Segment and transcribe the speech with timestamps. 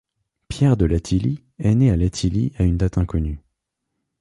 [0.47, 3.37] Pierre de Latilly est né à Latilly à une date inconnue.